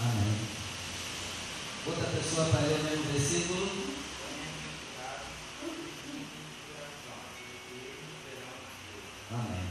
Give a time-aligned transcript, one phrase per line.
[0.00, 0.34] Amém.
[1.86, 3.94] Outra pessoa para ler o mesmo versículo.
[9.30, 9.64] Amém.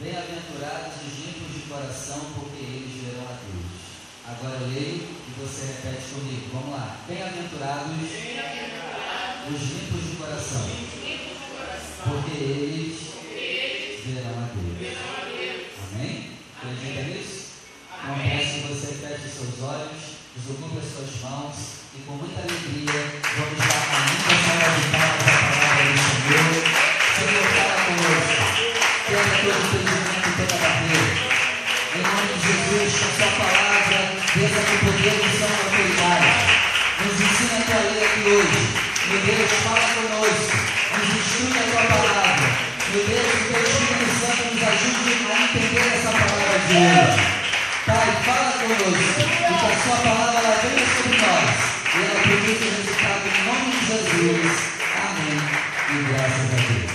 [0.00, 3.84] Bem-aventurados os limpos de coração, porque eles verão a Deus.
[4.26, 6.50] Agora eu leio e você repete comigo.
[6.52, 6.98] Vamos lá.
[7.06, 7.92] Bem-aventurados
[9.46, 10.66] os limpos de coração,
[12.04, 12.96] porque eles
[14.06, 14.98] verão a Deus.
[15.92, 16.30] Amém?
[16.56, 17.44] Acredita nisso?
[18.04, 18.16] Então
[19.14, 21.54] feche seus olhos, desocupe as suas mãos
[21.94, 22.98] e com muita alegria
[23.38, 26.50] vamos dar a linda salva de palmas à palavra do Senhor.
[27.14, 28.42] Senhor, fala conosco.
[29.06, 31.14] Quebra todo impedimento e toda barreira.
[31.94, 33.98] Em nome de Jesus, com sua palavra,
[34.34, 36.30] desça com poder e são autoridade.
[36.98, 38.62] Nos ensina a tua lei aqui hoje.
[39.06, 40.56] Meu Deus, fala conosco.
[40.90, 42.46] Nos instrui a tua palavra.
[42.90, 47.43] Meu Deus, que teu Espírito Santo nos ajude a entender essa palavra de hoje.
[47.86, 49.14] Pai, fala conosco.
[49.36, 51.50] Que a sua palavra ela venha sobre nós.
[51.92, 54.54] E ela produza resultado em nome de Jesus.
[55.04, 55.36] Amém.
[55.90, 56.92] E graças a Deus.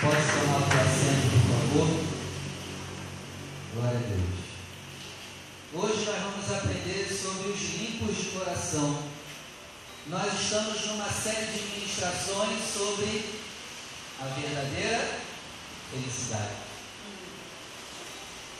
[0.00, 1.90] Pode tomar o assento, por favor.
[3.74, 4.38] Glória a Deus.
[5.74, 9.02] Hoje nós vamos aprender sobre os limpos de coração.
[10.06, 13.24] Nós estamos numa série de ministrações sobre
[14.20, 15.18] a verdadeira
[15.90, 16.67] felicidade.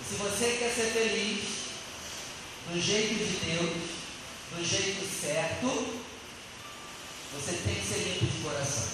[0.08, 1.44] Se você quer ser feliz
[2.72, 3.76] do jeito de Deus,
[4.56, 5.66] do jeito certo,
[7.34, 8.88] você tem que ser limpo de coração.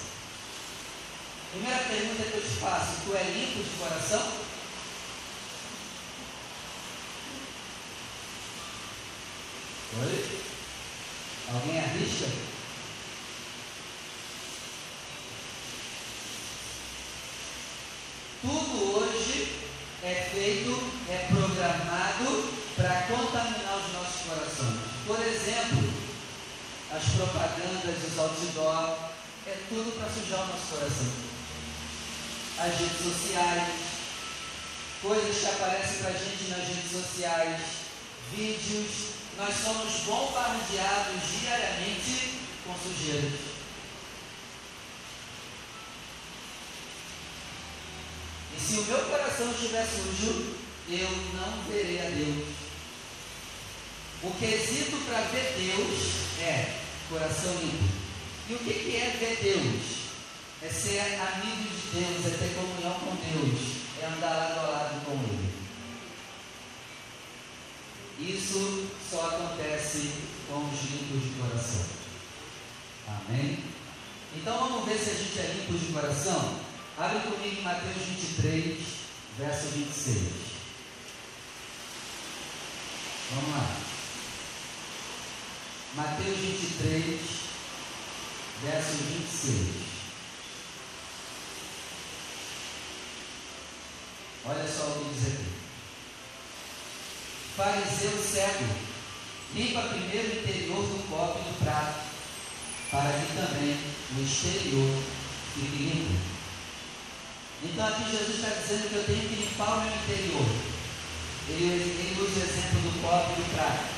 [1.53, 4.33] Primeira pergunta que eu te faço: tu é limpo de coração?
[10.03, 10.41] Oi?
[11.53, 12.27] Alguém arrisca?
[18.43, 19.65] Tudo hoje
[20.05, 24.81] é feito, é programado para contaminar os nossos corações.
[25.07, 25.89] Por exemplo,
[26.91, 27.05] as
[27.85, 28.99] propagandas, os outdoor,
[29.47, 31.13] é tudo para sujar o nosso coração.
[32.59, 33.69] As redes sociais,
[35.03, 37.61] coisas que aparecem para a gente nas redes sociais,
[38.35, 38.91] vídeos,
[39.37, 43.41] nós somos bombardeados diariamente com sujeiras.
[48.57, 50.57] E se o meu coração estiver sujo,
[50.89, 52.55] eu não verei a Deus.
[54.23, 58.05] O quesito para ver Deus é coração limpo.
[58.49, 60.05] E o que, é ver Deus?
[60.63, 63.61] É ser amigo de Deus, é ter comunhão com Deus,
[64.03, 65.55] é andar lado a lado com Ele.
[68.19, 70.11] Isso só acontece
[70.49, 71.87] com os limpos de coração.
[73.09, 73.65] Amém?
[74.37, 76.61] Então vamos ver se a gente é limpo de coração?
[76.97, 78.79] Abre comigo Mateus 23,
[79.39, 80.19] verso 26.
[83.31, 83.94] Vamos lá.
[85.97, 87.21] Mateus 23,
[88.65, 89.85] verso 26.
[94.45, 95.55] Olha só o que diz aqui.
[97.57, 98.75] Fariseu cego,
[99.55, 102.01] limpa primeiro o interior do copo e do prato,
[102.91, 103.79] para que também
[104.17, 105.01] o exterior
[105.55, 106.19] fique limpo.
[107.63, 110.47] Então aqui Jesus está dizendo que eu tenho que limpar o meu interior.
[111.51, 113.94] Ele, ele usa o exemplo do copo e do prato.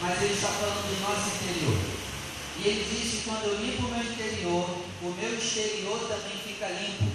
[0.00, 1.78] Mas ele está falando do nosso interior.
[2.58, 6.68] E ele diz que quando eu limpo o meu interior, o meu exterior também fica
[6.68, 7.12] limpo.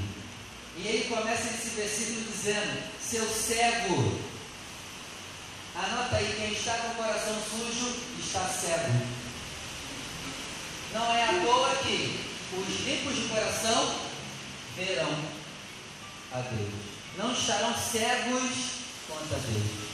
[0.78, 4.20] E ele começa esse versículo dizendo: Seu cego,
[5.76, 9.20] anota aí, quem está com o coração sujo está cego.
[10.94, 12.20] Não é à toa que
[12.54, 13.96] os limpos de coração
[14.76, 15.16] verão
[16.32, 16.74] a Deus.
[17.18, 18.52] Não estarão cegos
[19.08, 19.89] contra Deus.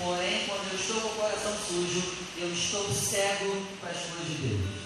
[0.00, 2.00] Porém, quando eu estou com o coração sujo,
[2.38, 4.80] eu estou cego para as coisas de Deus.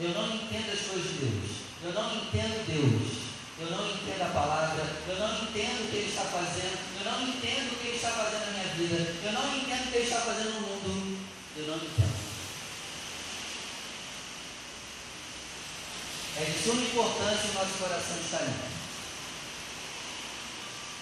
[0.00, 1.50] Eu não entendo as coisas de Deus.
[1.84, 3.30] Eu não entendo Deus.
[3.60, 4.82] Eu não entendo a palavra.
[5.06, 6.78] Eu não entendo o que Ele está fazendo.
[6.98, 9.14] Eu não entendo o que Ele está fazendo na minha vida.
[9.22, 11.18] Eu não entendo o que Ele está fazendo no mundo.
[11.56, 12.20] Eu não entendo.
[16.38, 18.79] É de suma importância o nosso coração estar limpo.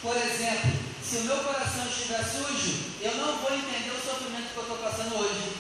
[0.00, 0.70] Por exemplo,
[1.02, 4.78] se o meu coração estiver sujo, eu não vou entender o sofrimento que eu estou
[4.78, 5.56] passando hoje.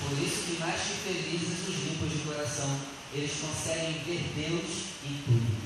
[0.00, 2.80] Por isso que mais que felizes os limpos de coração,
[3.12, 5.60] eles conseguem ver Deus em tudo.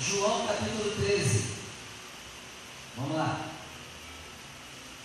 [0.00, 1.44] João capítulo 13.
[2.96, 3.48] Vamos lá.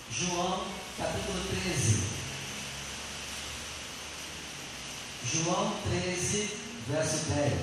[0.09, 0.67] João
[0.97, 2.16] capítulo 13.
[5.33, 6.49] João 13,
[6.87, 7.53] verso 10.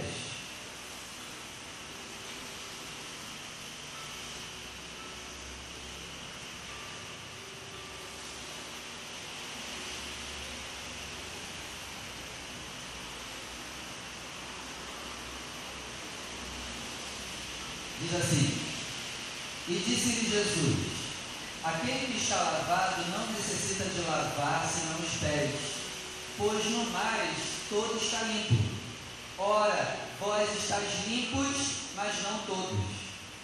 [18.03, 18.59] Diz assim:
[19.69, 20.77] E disse-lhe Jesus:
[21.65, 25.55] Aquele que está lavado não necessita de lavar senão os pés,
[26.37, 28.55] pois no mais todo está limpo.
[29.39, 31.57] Ora, vós estáis limpos,
[31.97, 32.95] mas não todos.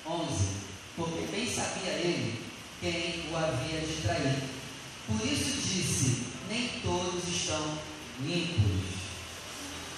[0.06, 0.60] 11.
[0.96, 2.42] Porque bem sabia ele
[2.80, 4.42] quem o havia de trair.
[5.06, 7.78] Por isso disse: Nem todos estão
[8.20, 8.90] limpos.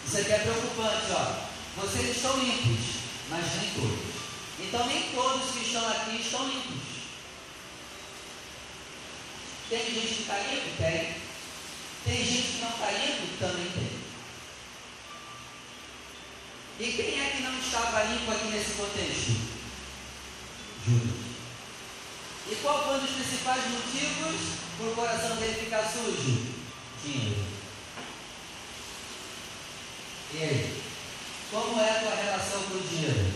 [0.06, 1.52] Isso aqui é preocupante, ó.
[1.80, 2.96] Vocês estão limpos,
[3.30, 4.12] mas nem todos.
[4.60, 6.82] Então nem todos que estão aqui estão limpos.
[9.68, 10.76] Tem gente que está limpo?
[10.76, 11.14] Tem.
[12.04, 13.38] Tem gente que não está limpo?
[13.38, 14.01] Também tem.
[16.82, 19.38] E quem é que não estava limpo aqui nesse contexto?
[20.84, 21.14] Judas.
[22.50, 24.40] E qual foi um dos principais motivos
[24.76, 26.42] para o coração dele ficar sujo?
[27.04, 27.44] Dinheiro.
[30.34, 30.82] E aí?
[31.52, 33.32] Como é a tua relação com o dinheiro?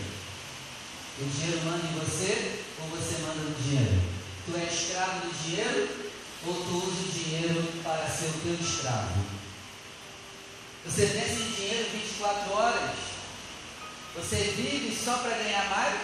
[1.21, 4.01] O dinheiro manda em você ou você manda no dinheiro?
[4.45, 6.11] Tu é escravo do dinheiro
[6.45, 9.25] ou tu usa o dinheiro para ser o teu escravo?
[10.85, 13.06] Você pensa em dinheiro 24 horas?
[14.15, 16.01] Você vive só para ganhar mais?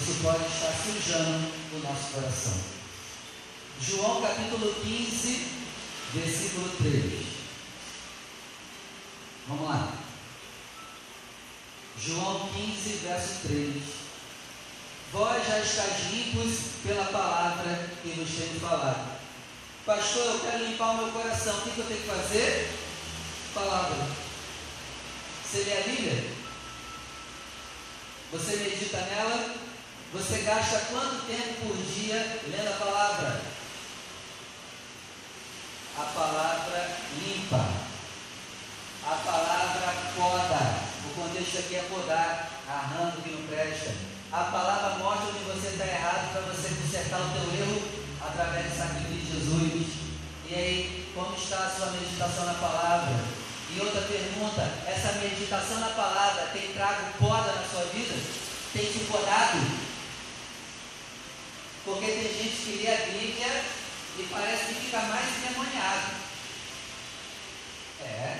[0.00, 2.74] Isso pode estar sujando o nosso coração.
[3.80, 5.46] João capítulo 15,
[6.14, 7.26] versículo 3.
[9.48, 9.92] Vamos lá.
[11.98, 13.82] João 15, verso 3.
[15.12, 16.54] Vós já estáis limpos
[16.84, 19.16] pela palavra que nos tem falado.
[19.86, 21.56] Pastor, eu quero limpar o meu coração.
[21.56, 22.72] O que, eu tenho que fazer?
[23.54, 24.23] Palavra.
[25.54, 26.24] Você lê a Bíblia?
[28.32, 29.54] Você medita nela?
[30.12, 33.40] Você gasta quanto tempo por dia lendo a palavra?
[35.96, 37.68] A palavra limpa.
[39.06, 40.74] A palavra poda,
[41.06, 43.94] o contexto aqui é podar, arranco que não presta.
[44.32, 47.80] A palavra mostra onde você está errado para você consertar o teu erro
[48.20, 49.86] através do sacrifício de Jesus.
[50.50, 53.43] E aí, como está a sua meditação na palavra?
[53.76, 58.14] E outra pergunta, essa meditação na palavra tem trago poda na sua vida?
[58.72, 59.58] Tem te podado?
[61.84, 63.64] Porque tem gente que lê a Bíblia
[64.16, 66.14] e parece que fica mais endemoniado.
[68.00, 68.38] É,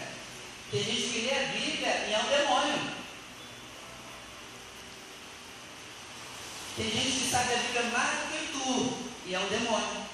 [0.71, 2.95] tem gente que lê a Bíblia e é um demônio.
[6.77, 10.14] Tem gente que sabe a Bíblia mais do que tu e é um demônio.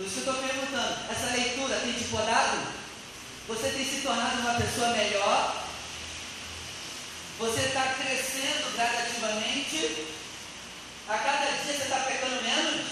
[0.00, 2.72] Por isso que eu estou perguntando, essa leitura tem te podado?
[3.48, 5.62] Você tem se tornado uma pessoa melhor?
[7.38, 10.06] Você está crescendo gradativamente?
[11.06, 12.86] A cada dia você está pecando menos?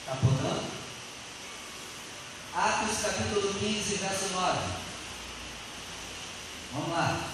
[0.00, 0.64] Está podando?
[2.54, 4.58] Atos capítulo 15, verso 9.
[6.72, 7.33] Vamos lá.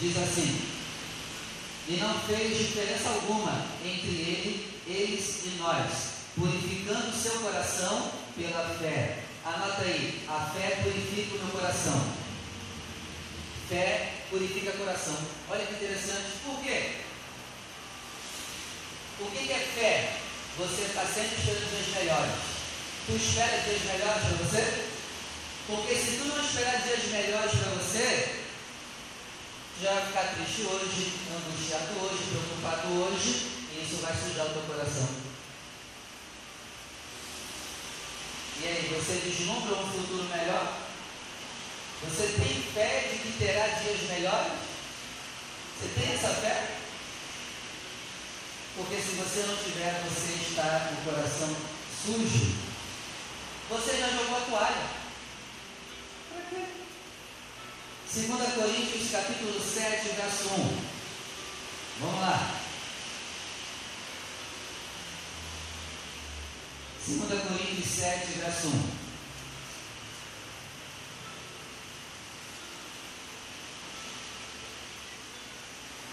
[0.00, 0.60] Diz assim:
[1.88, 5.90] E não fez diferença alguma entre ele, eles e nós,
[6.34, 9.22] purificando o seu coração pela fé.
[9.44, 12.12] Anota aí, a fé purifica o meu coração.
[13.68, 15.16] Fé purifica o coração.
[15.48, 16.38] Olha que interessante.
[16.44, 16.90] Por quê?
[19.20, 20.18] O que é fé?
[20.58, 22.32] Você está sempre esperando dias melhores.
[23.06, 24.86] Tu espera dias melhores para você?
[25.66, 28.45] Porque se tu não esperar dias melhores para você,
[29.82, 35.08] já ficar triste hoje, angustiado hoje, preocupado hoje, e isso vai sujar o teu coração.
[38.62, 40.78] E aí, você vislumbra um futuro melhor?
[42.04, 44.52] Você tem fé de que terá dias melhores?
[45.78, 46.76] Você tem essa fé?
[48.76, 51.54] Porque se você não tiver, você está com o coração
[52.04, 52.54] sujo.
[53.68, 54.86] Você já jogou a toalha.
[56.30, 56.85] Para quê?
[58.14, 60.78] 2 Coríntios capítulo 7, verso 1.
[62.00, 62.54] Vamos lá.
[67.06, 69.06] 2 Coríntios 7, verso 1.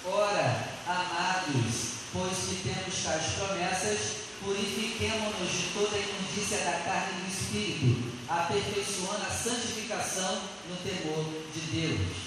[0.05, 7.21] Ora, amados, pois que temos tais promessas, purifiquemo-nos de toda a imundícia da carne e
[7.21, 12.23] do espírito, aperfeiçoando a santificação no temor de Deus.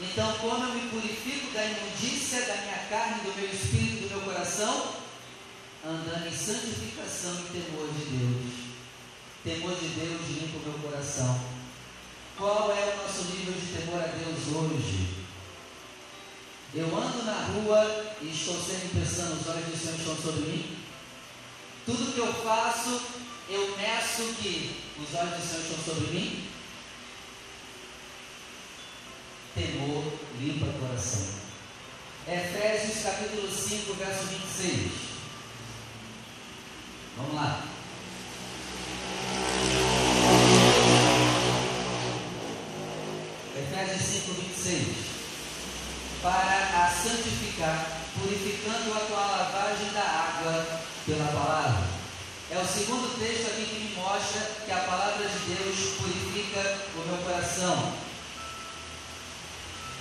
[0.00, 4.20] Então, como eu me purifico da imundícia da minha carne, do meu espírito, do meu
[4.20, 4.94] coração?
[5.84, 8.70] Andando em santificação e temor de Deus.
[9.44, 11.40] Temor de Deus limpa o meu coração.
[12.36, 15.20] Qual é o nosso nível de temor a Deus hoje?
[16.72, 20.79] Eu ando na rua e estou sempre pensando, os olhos do Senhor estão sobre mim.
[21.86, 23.00] Tudo que eu faço,
[23.48, 26.48] eu meço que os olhos do Senhor estão sobre mim.
[29.54, 31.40] Temor limpa o coração.
[32.28, 34.92] Efésios capítulo 5, verso 26.
[37.16, 37.64] Vamos lá.
[43.56, 45.10] Efésios 5, 26
[46.22, 50.79] para a santificar, purificando-a com a lavagem da água
[51.10, 51.82] pela palavra.
[52.50, 57.06] É o segundo texto aqui que me mostra que a palavra de Deus purifica o
[57.06, 57.94] meu coração.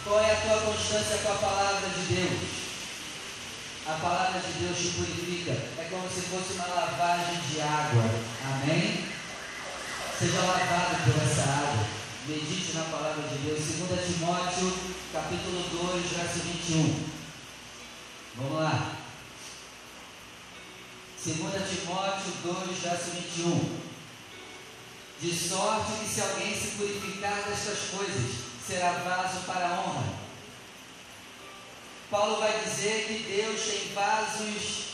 [0.04, 2.39] Qual é a tua constância com a palavra de Deus?
[3.88, 5.51] A palavra de Deus te purifica.
[5.51, 8.04] É como se fosse uma lavagem de água.
[8.46, 9.06] Amém?
[10.18, 11.86] Seja lavado por essa água.
[12.28, 13.60] Medite na palavra de Deus.
[13.60, 14.78] 2 Timóteo,
[15.12, 17.10] capítulo 2, verso 21.
[18.38, 18.99] Vamos lá.
[21.22, 23.80] 2 Timóteo 2, verso 21.
[25.20, 28.32] De sorte que se alguém se purificar destas coisas,
[28.66, 30.14] será vaso para a honra.
[32.10, 34.86] Paulo vai dizer que Deus tem vasos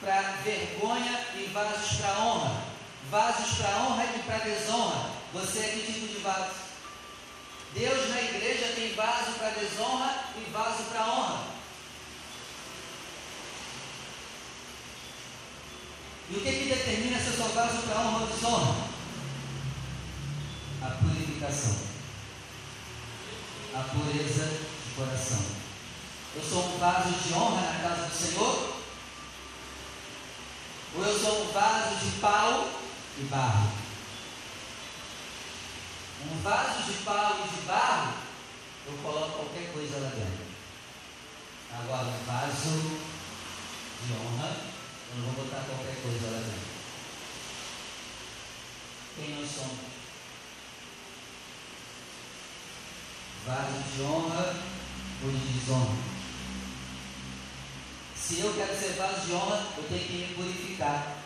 [0.00, 2.62] para vergonha e vasos para honra.
[3.10, 5.10] Vasos para honra e para desonra.
[5.32, 6.54] Você é que tipo de vaso?
[7.74, 11.55] Deus na igreja tem vaso para desonra e vaso para honra.
[16.28, 18.88] E o que, que determina se eu sou vaso para honra ou desonra?
[20.82, 21.76] A purificação.
[23.72, 25.44] A pureza de coração.
[26.34, 28.76] Eu sou um vaso de honra na casa do Senhor?
[30.96, 32.70] Ou eu sou um vaso de pau
[33.18, 33.70] e barro?
[36.28, 38.14] Um vaso de pau e de barro,
[38.86, 40.46] eu coloco qualquer coisa lá dentro.
[41.78, 43.00] Agora, um vaso
[44.02, 44.75] de honra,
[45.16, 46.76] não vou botar qualquer coisa lá dentro.
[49.16, 49.96] Quem nós somos?
[53.46, 54.56] Vaso de honra
[55.24, 55.96] ou de desonra?
[58.14, 61.16] Se eu quero ser vaso de honra, eu tenho que me purificar.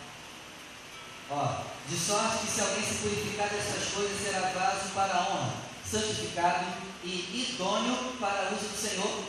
[1.30, 5.54] Ó, de sorte que se alguém se purificar dessas coisas, será vaso para a honra,
[5.88, 6.66] santificado
[7.02, 9.24] e idôneo para o uso do Senhor.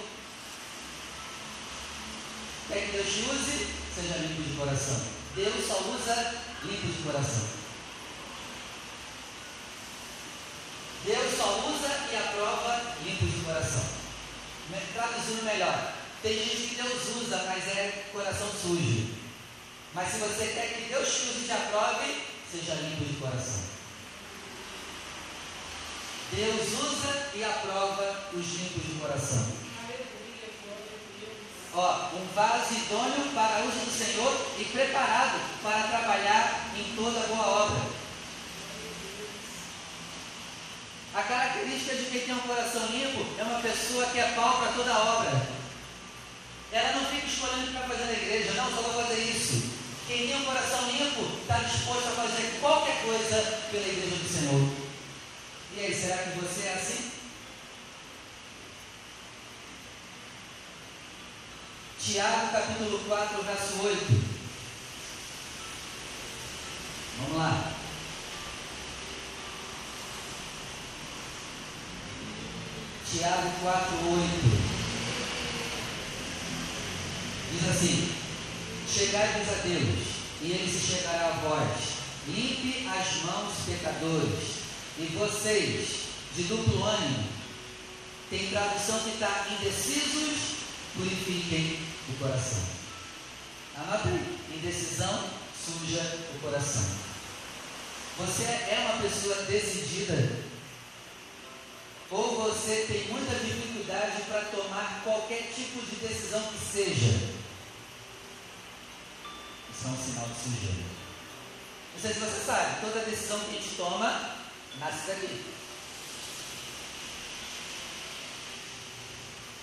[2.68, 3.81] Quer que Deus use?
[3.96, 5.02] Seja limpo de coração.
[5.36, 7.48] Deus só usa limpo de coração.
[11.04, 14.02] Deus só usa e aprova limpo de coração.
[14.94, 19.16] Traduzindo melhor, tem gente que Deus usa, mas é coração sujo.
[19.94, 23.62] Mas se você quer que Deus te use e te aprove, seja limpo de coração.
[26.32, 29.71] Deus usa e aprova os limpos de coração.
[31.74, 37.48] Ó, um vaso idôneo para uso do Senhor e preparado para trabalhar em toda boa
[37.48, 37.82] obra.
[41.14, 44.74] A característica de quem tem um coração limpo é uma pessoa que é pau para
[44.74, 45.48] toda obra.
[46.74, 49.72] Ela não fica escolhendo o que vai fazer na igreja, não, só vou fazer isso.
[50.08, 54.70] Quem tem um coração limpo está disposto a fazer qualquer coisa pela igreja do Senhor.
[55.78, 57.21] E aí, será que você é assim?
[62.04, 64.24] Tiago capítulo 4, verso 8.
[67.20, 67.74] Vamos lá.
[73.06, 74.62] Tiago 4, 8.
[77.52, 78.12] Diz assim:
[78.92, 80.08] Chegai-vos a Deus,
[80.42, 82.02] e ele se chegará a vós.
[82.28, 84.62] Limpe as mãos, pecadores,
[84.98, 85.88] e vocês,
[86.36, 87.28] de duplo ânimo,
[88.32, 90.56] tem tradução que está indecisos,
[90.96, 92.64] purifiquem o coração.
[93.78, 96.02] Anota aí, indecisão suja
[96.36, 96.86] o coração.
[98.18, 100.40] Você é uma pessoa decidida,
[102.10, 107.42] ou você tem muita dificuldade para tomar qualquer tipo de decisão que seja
[109.84, 110.86] é um sinal de sujeira.
[111.94, 114.36] Não sei se você sabe, toda decisão que a gente toma
[114.80, 115.44] nasce daqui.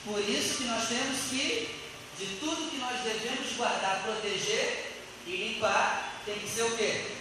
[0.04, 1.77] Por isso que nós temos que,
[2.18, 7.12] de tudo que nós devemos guardar, proteger e limpar, tem que ser o quê?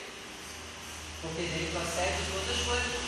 [1.22, 3.02] Porque dele procede de outras coisas.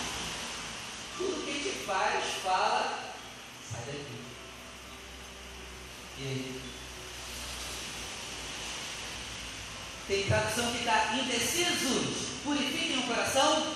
[1.18, 3.14] Tudo que a gente faz, fala,
[3.70, 4.20] sai daqui.
[6.20, 6.60] E
[10.10, 12.30] Tem tradução que está indecisos.
[12.44, 13.76] Purifiquem o coração.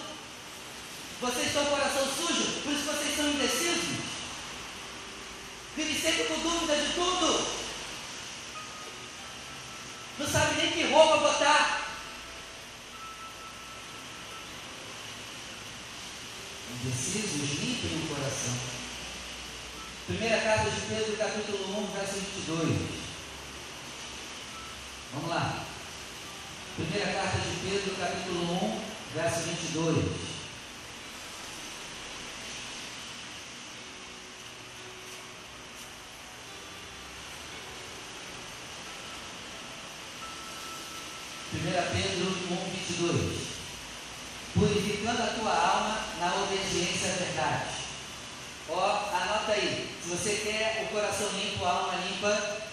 [1.22, 4.00] Vocês estão com o coração sujo, por isso vocês são indecisos.
[5.78, 7.64] Vive sempre com dúvida de tudo.
[10.20, 11.82] Não sabe nem que roupa botar.
[16.86, 18.54] Indecisos limpem o coração.
[20.06, 23.04] Primeira carta de Pedro, capítulo 1, verso 22.
[25.14, 25.66] Vamos lá.
[26.76, 28.82] Primeira carta de Pedro, capítulo 1,
[29.16, 30.34] verso 22.
[41.50, 42.56] Primeira Pedro 1,
[43.00, 43.44] 22.
[44.54, 47.76] Purificando a tua alma na obediência à verdade.
[48.70, 49.90] Ó, anota aí.
[50.04, 52.64] Se você quer o coração limpo, a alma limpa,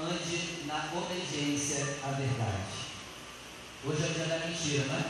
[0.00, 2.88] ande na obediência à verdade.
[3.84, 5.04] Hoje é o dia da mentira, não é?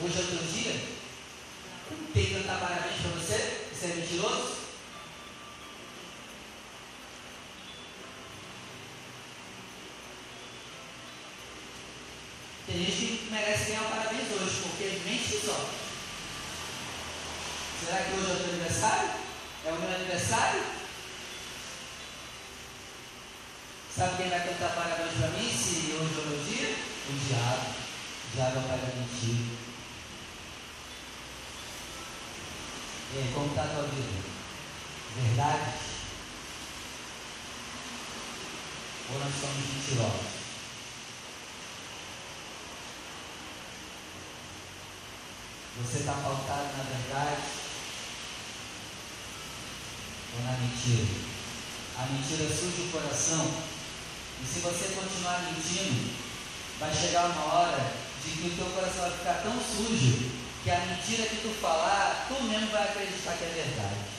[0.00, 0.98] Hoje é o teu dia?
[2.14, 3.68] Tem que cantar parabéns para você?
[3.72, 4.58] Você é mentiroso?
[12.68, 15.68] Tem gente merece ganhar um parabéns hoje, porque mente só.
[17.84, 19.10] Será que hoje é o teu aniversário?
[19.66, 20.62] É o meu aniversário?
[23.96, 26.76] Sabe quem vai cantar parabéns para mim se hoje é o meu dia?
[27.08, 27.66] O diabo.
[28.24, 29.58] O diabo é o pai da mentira.
[33.10, 34.22] E aí, como está a tua vida?
[35.16, 35.72] Verdade?
[39.10, 40.37] Ou nós somos mentirosos?
[45.80, 47.42] Você está pautado na verdade
[50.34, 51.06] ou na mentira?
[51.96, 53.52] A mentira suja o coração
[54.42, 56.14] e se você continuar mentindo,
[56.80, 57.92] vai chegar uma hora
[58.24, 60.30] de que o teu coração vai ficar tão sujo
[60.64, 64.18] que a mentira que tu falar, tu mesmo vai acreditar que é verdade.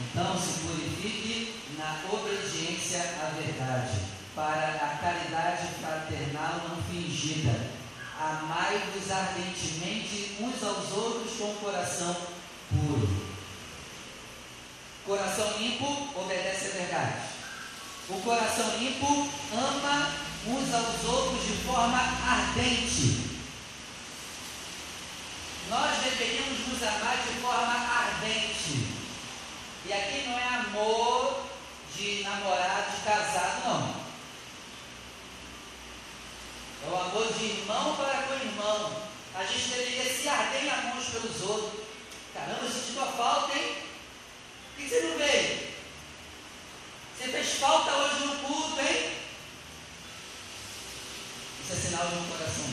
[0.00, 7.58] Então se purifique na obediência à verdade, para a caridade fraternal não fingida.
[8.20, 12.16] Amai-vos ardentemente uns aos outros com coração
[12.70, 13.26] puro.
[15.04, 17.22] Coração limpo obedece à verdade.
[18.08, 20.14] O coração limpo ama
[20.46, 23.40] uns aos outros de forma ardente.
[25.68, 28.86] Nós deveríamos nos amar de forma ardente.
[29.84, 31.42] E aqui não é amor
[31.96, 34.07] de namorado, de casado, não.
[36.86, 39.02] É o amor de irmão para com irmão.
[39.34, 41.84] A gente deveria se arder em amor pelos outros.
[42.34, 43.76] Caramba, eu senti tua falta, hein?
[44.74, 45.68] Por que você não veio?
[47.16, 49.12] Você fez falta hoje no culto, hein?
[51.62, 52.64] Isso é sinal de um coração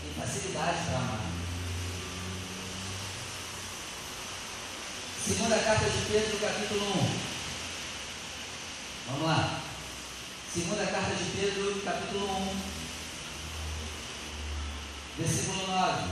[0.00, 1.20] Tem facilidade para amar.
[5.26, 7.18] Segunda carta de Pedro, capítulo 1.
[9.08, 9.71] Vamos lá.
[10.54, 12.52] Segunda carta de Pedro, capítulo 1.
[15.16, 16.08] Versículo 9.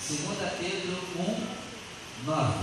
[0.00, 1.46] Segunda Pedro 1,
[2.24, 2.54] 9.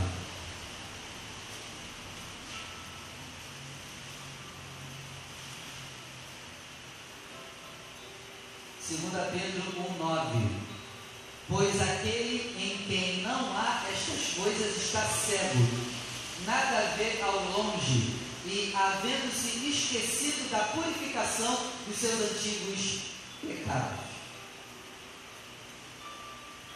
[8.82, 10.68] Segunda Pedro 1, 9.
[11.48, 12.77] Pois aquele em
[14.48, 15.68] coisas está cego,
[16.46, 21.54] nada ver ao longe, e havendo-se esquecido da purificação
[21.86, 23.02] dos seus antigos
[23.42, 24.08] pecados.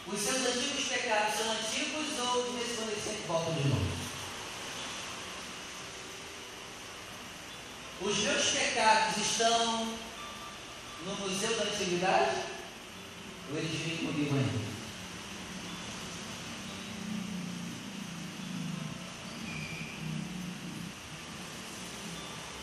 [0.06, 3.92] Os seus antigos pecados são antigos ou de vez em voltam de novo?
[8.02, 9.96] Os meus pecados estão
[11.06, 12.42] no Museu da Antiguidade?
[13.50, 14.71] Ou eles vêm comigo ainda?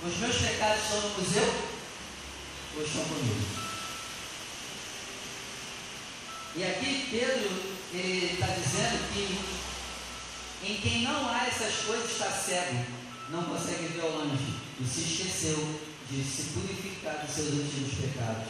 [0.10, 1.54] Os meus pecados estão no museu
[2.76, 3.46] ou estão comigo?
[6.56, 7.62] E aqui Pedro
[7.94, 12.86] está dizendo que em quem não há essas coisas está cego,
[13.30, 18.48] não consegue ver ao longe e se esqueceu de se purificar dos seus antigos pecados.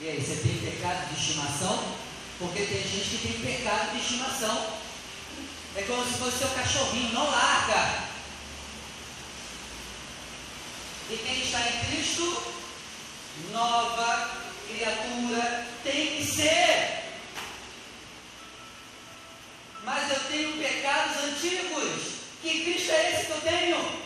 [0.00, 1.96] E aí, você tem pecado de estimação?
[2.38, 4.70] Porque tem gente que tem pecado de estimação.
[5.76, 8.13] É como se fosse seu cachorrinho, não larga.
[11.10, 12.42] E quem está em Cristo,
[13.52, 14.30] nova
[14.66, 17.04] criatura tem que ser.
[19.84, 22.14] Mas eu tenho pecados antigos.
[22.40, 24.04] Que Cristo é esse que eu tenho?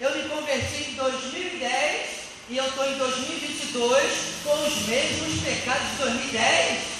[0.00, 2.10] Eu me converti em 2010
[2.50, 4.12] e eu estou em 2022
[4.44, 6.97] com os mesmos pecados de 2010.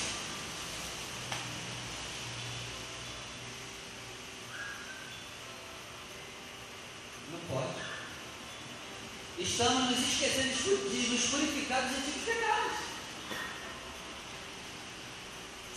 [11.82, 12.72] Nos purificar dos antigos pecados.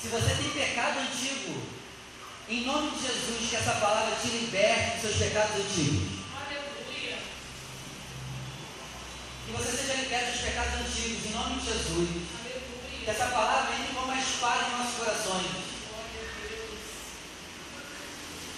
[0.01, 1.61] Se você tem pecado antigo,
[2.49, 6.21] em nome de Jesus, que essa palavra te liberte dos seus pecados antigos.
[9.45, 12.09] Que você seja liberto dos pecados antigos, em nome de Jesus.
[13.03, 15.71] Que essa palavra entre como uma espada em nossos corações.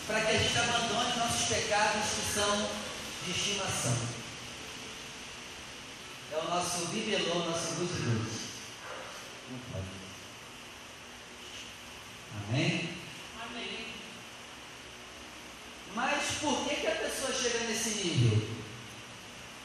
[0.07, 2.69] Para que a gente abandone nossos pecados que são
[3.25, 4.12] de estimação.
[6.33, 8.33] É o nosso bibelô, nosso luz de luz.
[9.51, 9.85] Não pode.
[12.49, 12.89] Amém?
[13.39, 13.87] Amém.
[15.93, 18.47] Mas por que, que a pessoa chega nesse nível?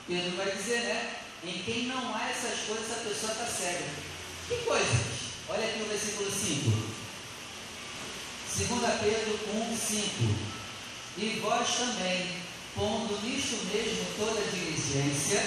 [0.07, 1.17] Pedro vai dizer, né?
[1.43, 3.87] Em quem não há essas coisas, a pessoa está cega.
[4.47, 5.07] Que coisas?
[5.49, 6.71] Olha aqui o versículo 5.
[8.59, 10.59] 2 Pedro 1, 5.
[11.17, 12.43] E vós também,
[12.75, 15.43] pondo nisto mesmo toda diligência,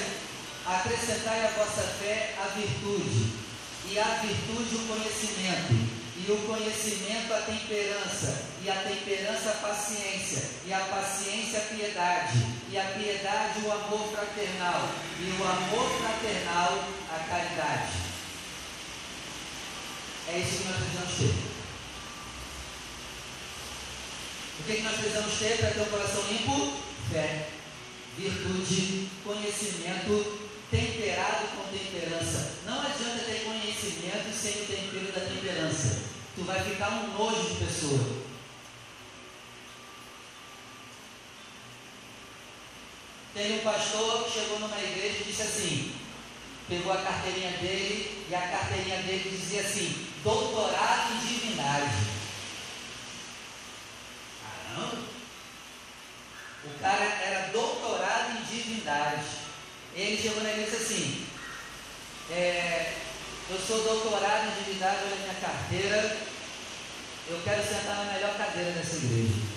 [0.66, 3.42] acrescentai à vossa fé a virtude,
[3.90, 10.50] e à virtude o conhecimento e o conhecimento a temperança, e a temperança a paciência,
[10.66, 12.38] e a paciência a piedade,
[12.70, 14.88] e a piedade o amor fraternal,
[15.20, 17.92] e o amor fraternal a caridade.
[20.28, 21.52] É isso que nós precisamos ter.
[24.60, 26.74] O que, que nós precisamos ter para ter um coração limpo?
[27.12, 27.50] Fé,
[28.16, 32.62] virtude, conhecimento temperado com temperança.
[32.66, 36.04] Não adianta ter conhecimento sem o tempero da temperança.
[36.34, 38.22] Tu vai ficar um nojo de pessoa.
[43.34, 45.96] Tem um pastor que chegou numa igreja e disse assim,
[46.68, 51.96] pegou a carteirinha dele e a carteirinha dele dizia assim, doutorado em divindade.
[54.42, 54.98] Caramba!
[56.64, 59.41] O cara era doutorado em divindade.
[59.96, 61.26] Ele chegou na igreja assim:
[62.32, 62.94] é,
[63.50, 66.18] Eu sou doutorado em divindade, olha a minha carteira.
[67.28, 69.52] Eu quero sentar na melhor cadeira dessa igreja.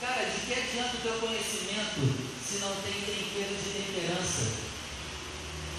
[0.00, 2.00] Cara, de que adianta o teu conhecimento
[2.46, 4.42] se não tem tempero de temperança?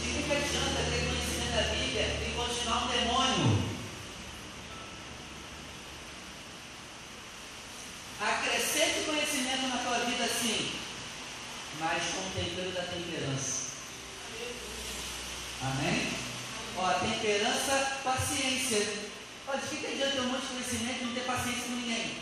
[0.01, 3.67] De que adianta ter conhecimento da Bíblia e continuar um demônio?
[8.19, 9.67] Acrescente conhecimento
[10.37, 10.71] na tua vida sim,
[11.79, 13.67] mas com o tempero da temperança.
[15.61, 16.07] Amém?
[16.77, 19.07] Ó, temperança, paciência.
[19.47, 22.17] Olha, de que, adianta ter um monte de conhecimento e não ter paciência com ninguém?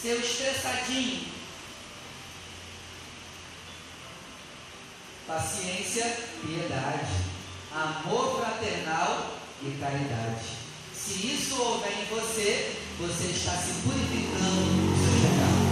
[0.00, 1.32] Seu estressadinho.
[5.26, 6.04] Paciência,
[6.44, 7.12] piedade,
[7.70, 10.44] amor fraternal e caridade.
[10.92, 15.62] Se isso houver em você, você está se purificando do seu pecado.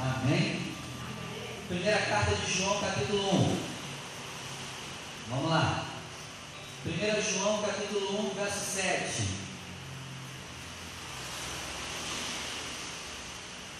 [0.00, 0.62] Amém?
[1.68, 3.60] Primeira carta de João, capítulo 1.
[5.30, 5.86] Vamos lá.
[6.86, 6.90] 1
[7.38, 9.22] João, capítulo 1, verso 7.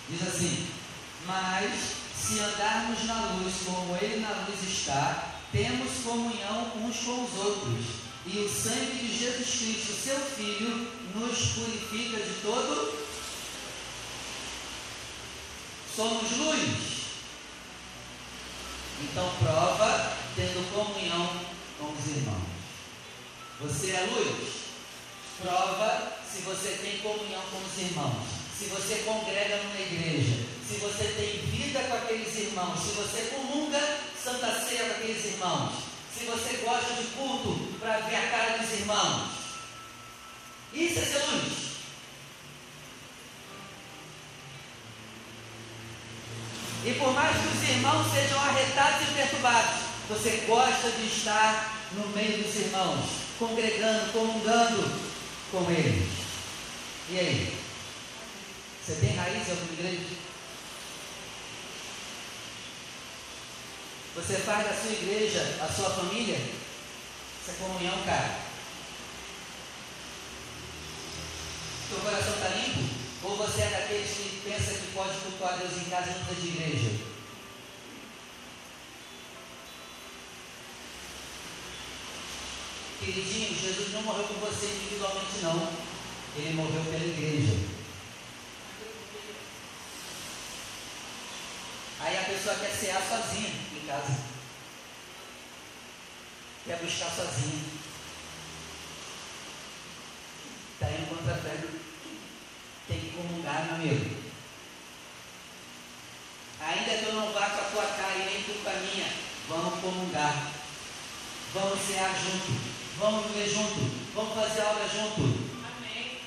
[0.09, 0.67] Diz assim:
[1.27, 1.73] Mas
[2.17, 8.06] se andarmos na luz como Ele na luz está, temos comunhão uns com os outros
[8.27, 13.07] e o sangue de Jesus Cristo, seu Filho, nos purifica de todo.
[15.95, 16.97] Somos luz.
[19.01, 21.31] Então prova tendo comunhão
[21.79, 22.57] com os irmãos.
[23.61, 24.49] Você é luz?
[25.41, 28.27] Prova se você tem comunhão com os irmãos.
[28.59, 33.79] Se você congrega numa igreja, se você tem vida com aqueles irmãos, se você comunga
[34.23, 35.73] Santa Ceia com aqueles irmãos,
[36.17, 39.31] se você gosta de culto para ver a cara dos irmãos.
[40.73, 41.67] Isso é ser luz.
[46.85, 52.07] E por mais que os irmãos sejam arretados e perturbados, você gosta de estar no
[52.09, 53.05] meio dos irmãos,
[53.39, 54.91] congregando, comungando
[55.51, 56.09] com eles.
[57.11, 57.59] E aí?
[58.85, 60.17] Você tem raiz em alguma igreja?
[64.17, 66.37] Você faz da sua igreja a sua família?
[66.37, 68.41] Essa é comunhão, cara.
[71.87, 72.89] Seu coração está limpo?
[73.25, 76.49] Ou você é daqueles que pensa que pode cultuar Deus em casa e não de
[76.49, 76.91] igreja?
[83.01, 85.73] Queridinho, Jesus não morreu por você individualmente não.
[86.39, 87.53] Ele morreu pela igreja.
[92.01, 94.19] Aí a pessoa quer cear sozinha em casa.
[96.65, 97.63] Quer buscar sozinha.
[100.75, 101.65] Está indo contra a fé.
[102.89, 104.17] Tem que comungar, meu amigo.
[106.61, 109.13] Ainda que eu não vá com a tua cara e nem tu com a minha,
[109.49, 110.51] vamos comungar.
[111.55, 112.77] Vamos cear junto.
[112.99, 114.15] Vamos viver junto.
[114.15, 115.23] Vamos fazer obra junto.
[115.65, 116.19] Amém.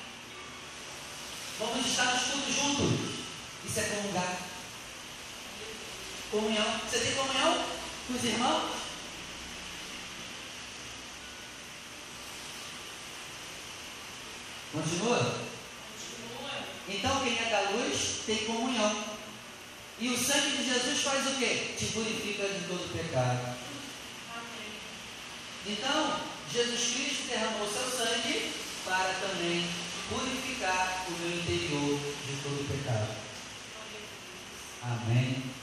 [1.58, 3.10] Vamos estar nos cultos juntos.
[3.66, 4.49] Isso é comungar.
[6.30, 6.80] Comunhão.
[6.88, 7.64] Você tem comunhão
[8.06, 8.70] com os irmãos?
[14.72, 15.18] Continua?
[15.90, 16.60] Continua.
[16.88, 19.04] Então quem é da luz tem comunhão.
[19.98, 21.74] E o sangue de Jesus faz o quê?
[21.76, 23.56] Te purifica de todo pecado.
[25.66, 28.50] Então, Jesus Cristo derramou seu sangue
[28.84, 29.68] para também
[30.08, 33.14] purificar o meu interior de todo pecado.
[34.82, 35.59] Amém.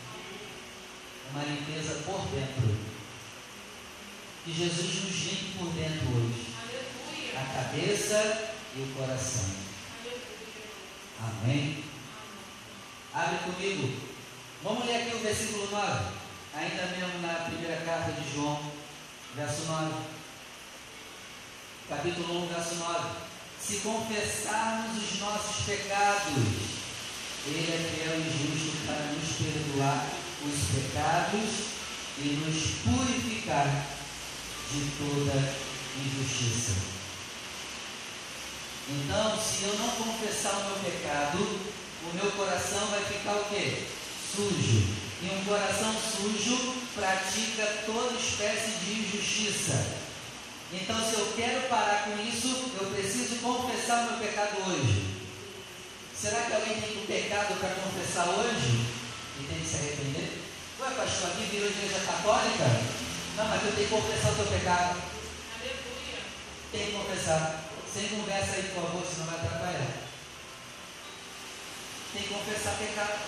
[1.31, 2.77] Uma limpeza por dentro.
[4.43, 6.47] Que Jesus nos limpe por dentro hoje.
[7.35, 9.45] A cabeça e o coração.
[11.19, 11.83] Amém.
[13.13, 13.99] Abre comigo.
[14.63, 16.05] Vamos ler aqui o versículo 9.
[16.55, 18.59] Ainda mesmo na primeira carta de João,
[19.35, 19.93] verso 9.
[21.89, 23.09] Capítulo 1, verso 9.
[23.61, 26.33] Se confessarmos os nossos pecados,
[27.45, 30.16] Ele é fiel e justo para nos perdoar
[30.47, 31.77] os pecados
[32.19, 33.85] e nos purificar
[34.71, 35.53] de toda
[35.99, 36.73] injustiça.
[38.89, 43.83] Então, se eu não confessar o meu pecado, o meu coração vai ficar o quê?
[44.33, 45.07] Sujo.
[45.21, 50.07] E um coração sujo pratica toda espécie de injustiça.
[50.71, 52.47] Então, se eu quero parar com isso,
[52.79, 55.17] eu preciso confessar o meu pecado hoje.
[56.15, 58.96] Será que alguém tem um pecado para confessar hoje?
[59.39, 60.41] E tem que se arrepender?
[60.79, 62.65] Ué, pastor, aqui virou igreja católica?
[63.37, 64.97] Não, mas eu tenho que confessar o teu pecado.
[65.53, 66.19] Aleluia.
[66.71, 67.63] Tem que confessar.
[67.93, 70.07] Sem conversa aí, por favor, senão vai atrapalhar.
[72.13, 73.19] Tem que confessar pecado.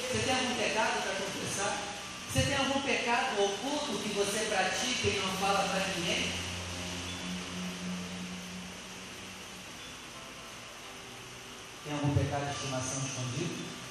[0.00, 1.78] Você tem algum pecado para confessar?
[2.32, 6.32] Você tem algum pecado oculto que você pratica e não fala para ninguém?
[11.84, 13.81] Tem algum pecado de estimação escondido?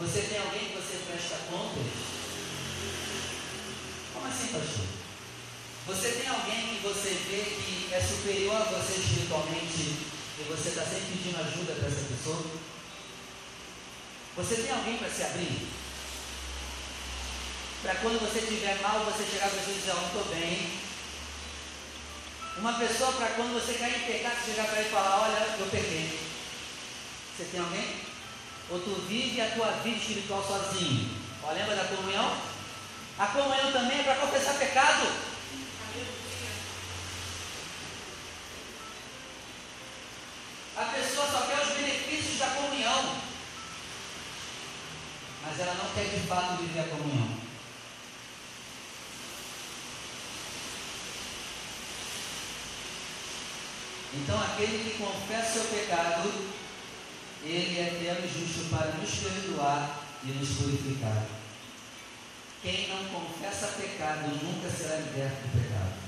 [0.00, 1.92] Você tem alguém que você presta contas?
[4.14, 4.86] Como assim, pastor?
[5.88, 10.08] Você tem alguém que você vê que é superior a você espiritualmente
[10.38, 12.46] e você está sempre pedindo ajuda para essa pessoa?
[14.36, 15.68] Você tem alguém para se abrir?
[17.82, 20.80] Para quando você estiver mal, você chegar para você e dizer, oh, não estou bem.
[22.56, 25.66] Uma pessoa para quando você cair em pecado, chegar para ele e falar, olha, eu
[25.66, 26.20] pequei.
[27.36, 28.09] Você tem alguém?
[28.70, 31.10] Ou tu vive a tua vida espiritual sozinho?
[31.42, 32.36] Ó, lembra da comunhão?
[33.18, 35.08] A comunhão também é para confessar pecado.
[40.76, 43.16] A pessoa só quer os benefícios da comunhão,
[45.42, 47.40] mas ela não quer de fato viver a comunhão.
[54.14, 56.50] Então, aquele que confessa seu pecado,
[57.42, 61.26] ele é fiel e justo para nos perdoar e nos purificar.
[62.62, 66.00] Quem não confessa pecado nunca será liberto do pecado.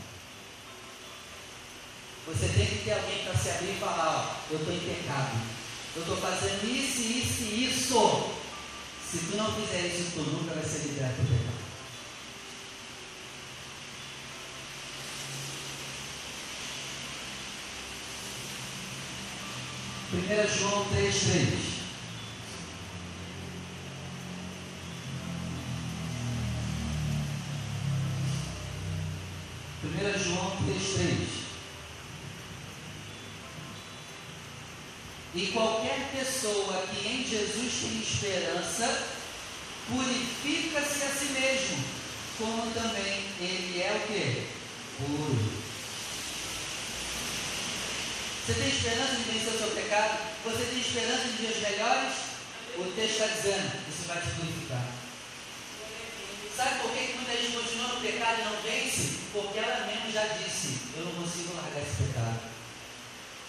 [2.26, 5.40] Você tem que ter alguém para se abrir e falar, ó, eu estou em pecado.
[5.96, 8.32] Eu estou fazendo isso, isso e isso.
[9.10, 11.61] Se tu não fizer isso, tu nunca vai ser liberto do pecado.
[20.12, 21.72] Primeira João 3,3
[29.80, 31.42] Primeira João 3,3
[35.34, 39.08] E qualquer pessoa que em Jesus tem esperança,
[39.88, 41.84] purifica-se a si mesmo,
[42.36, 44.46] como também ele é o que?
[44.98, 45.61] Puro.
[48.44, 50.18] Você tem esperança de vencer o seu pecado?
[50.42, 52.12] Você tem esperança de dias melhores?
[52.74, 54.82] O texto está dizendo, isso vai te purificar.
[56.56, 59.20] Sabe por que muita gente continua no pecado e não vence?
[59.32, 62.40] Porque ela mesmo já disse, eu não consigo largar esse pecado.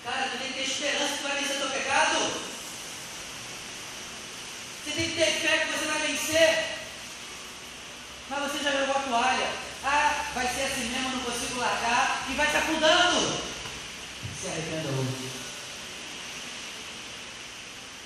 [0.04, 2.20] Cara, tu tem que ter esperança que vai vencer teu pecado.
[4.84, 6.66] Você tem que ter fé que você vai vencer.
[8.30, 9.50] Mas você já jogou a toalha.
[9.84, 12.28] Ah, vai ser assim mesmo, não consigo largar.
[12.30, 13.53] E vai se afundando.
[14.44, 15.30] Se arrependa hoje.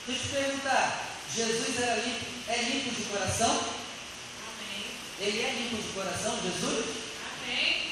[0.05, 3.49] Deixa eu te perguntar, Jesus era limpo, é limpo de coração?
[3.49, 4.85] Amém.
[5.19, 6.85] Ele é limpo de coração, Jesus?
[7.25, 7.91] Amém.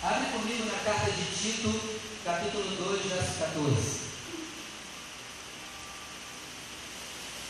[0.00, 4.00] Abre comigo na carta de Tito, capítulo 2, verso 14.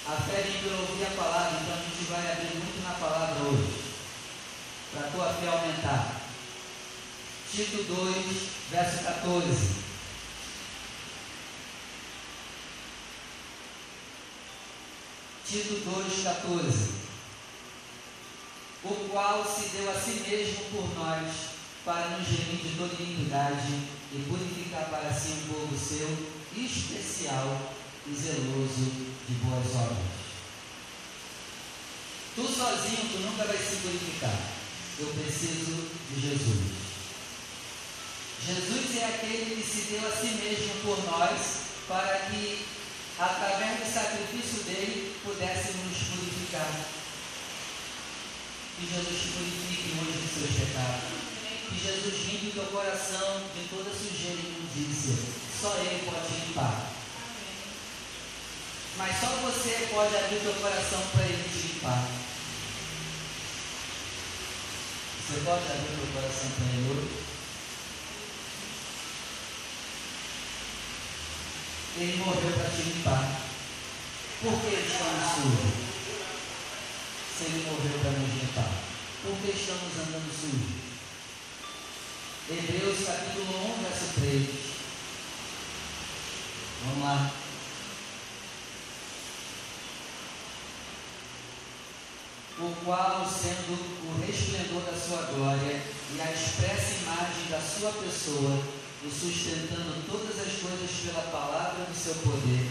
[0.07, 3.51] A fé vem pelo ouvir a palavra, então a gente vai abrir muito na palavra
[3.51, 3.83] hoje.
[4.95, 6.18] Para a tua fé aumentar.
[7.51, 8.15] Tito 2,
[8.71, 9.89] verso 14.
[15.49, 16.91] Tito 2,14
[18.85, 21.33] O qual se deu a si mesmo por nós,
[21.87, 23.73] para nos remir de toda iniquidade
[24.13, 26.07] e purificar para si um povo seu,
[26.55, 27.73] especial
[28.07, 28.93] e zeloso
[29.27, 30.19] de boas obras.
[32.35, 34.39] Tu sozinho, tu nunca vai se purificar.
[34.99, 36.88] Eu preciso de Jesus.
[38.47, 41.41] Jesus é aquele que se deu a si mesmo por nós,
[41.89, 42.67] para que
[43.19, 46.71] através do sacrifício dele, pudéssemos nos purificar.
[48.79, 51.19] Que Jesus te purifique hoje dos seus pecados.
[51.69, 55.19] Que Jesus limpe o teu coração de toda sujeira e imundícia.
[55.61, 56.93] Só Ele pode limpar.
[58.97, 62.09] Mas só você pode abrir o teu coração para Ele te limpar.
[65.27, 67.38] Você pode abrir o teu coração para Ele hoje?
[72.01, 73.41] Ele morreu para te limpar.
[74.41, 75.75] Por que estamos sujos?
[77.37, 78.71] Se Ele morreu para nos limpar.
[79.23, 80.79] Por que estamos andando sujos?
[82.51, 84.49] Hebreus capítulo 1, verso 3.
[86.85, 87.33] Vamos lá.
[92.61, 95.83] O qual, sendo o resplendor da sua glória
[96.15, 101.95] e a expressa imagem da sua pessoa, e sustentando todas as coisas pela palavra do
[101.95, 102.67] seu poder,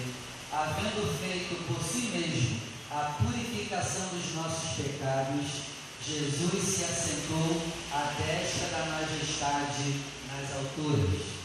[0.51, 2.59] havendo feito por si mesmo
[2.91, 7.61] a purificação dos nossos pecados, Jesus se assentou
[7.91, 11.37] à destra da majestade nas alturas.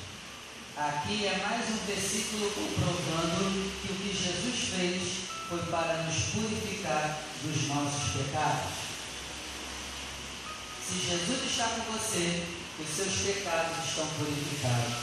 [0.76, 5.02] Aqui é mais um versículo comprovando que o que Jesus fez
[5.48, 8.72] foi para nos purificar dos nossos pecados.
[10.88, 12.42] Se Jesus está com você,
[12.78, 14.94] os seus pecados estão purificados.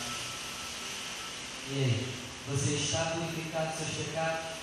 [1.72, 2.08] E aí,
[2.48, 4.60] você está purificado dos seus pecados?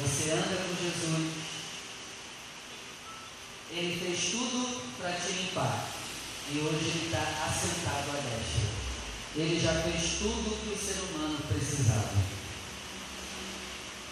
[0.00, 1.32] Você anda com Jesus.
[3.70, 5.88] Ele fez tudo para te limpar.
[6.52, 8.84] E hoje ele está assentado à destra.
[9.36, 12.34] Ele já fez tudo o que o ser humano precisava.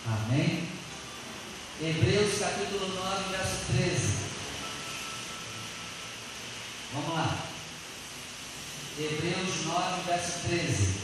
[0.07, 0.69] Amém?
[1.81, 4.32] Hebreus capítulo 9, verso 13.
[6.95, 7.39] Vamos lá.
[8.99, 11.03] Hebreus 9, verso 13.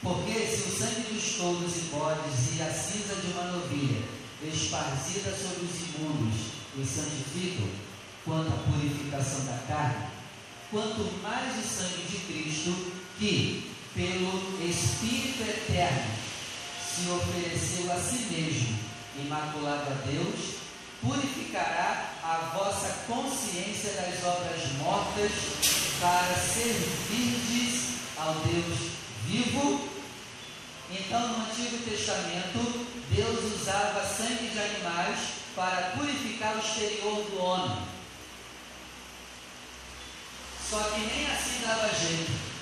[0.00, 4.04] Porque se o sangue dos touros e bodes e a cinza de uma novilha,
[4.44, 6.36] esparzida sobre os imundos,
[6.78, 7.68] os santificam,
[8.24, 10.06] quanto à purificação da carne,
[10.70, 16.14] quanto mais o sangue de Cristo, que, pelo Espírito Eterno,
[16.78, 18.85] se ofereceu a si mesmo,
[19.20, 20.56] imaculado a Deus,
[21.00, 25.32] purificará a vossa consciência das obras mortas,
[26.00, 28.90] para servirdes ao Deus
[29.26, 29.88] vivo.
[30.90, 35.18] Então, no Antigo Testamento, Deus usava sangue de animais
[35.54, 37.78] para purificar o exterior do homem.
[40.68, 42.55] Só que nem assim dava jeito.